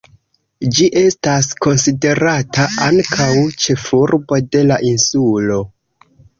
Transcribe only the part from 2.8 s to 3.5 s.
ankaŭ